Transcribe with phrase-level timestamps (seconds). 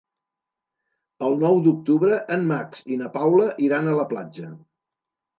[1.25, 4.49] El nou d'octubre en Max i na Paula iran a la platja.